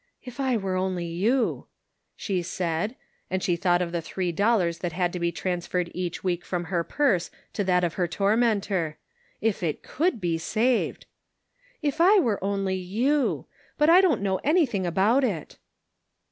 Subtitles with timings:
[0.23, 1.67] "If I were only you,"
[2.15, 2.95] she said,
[3.29, 6.63] and she thought of the three dollars that had to be transferred each week from
[6.63, 6.83] her.
[6.83, 8.97] purse to that of her tormentor;
[9.41, 11.05] if it could be saved."
[11.83, 15.59] If I were only you I But I don't know anything about it."